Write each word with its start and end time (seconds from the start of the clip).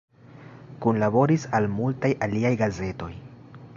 Kunlaboris 0.85 1.45
al 1.59 1.69
multaj 1.75 2.13
aliaj 2.29 2.53
gazetoj. 2.63 3.11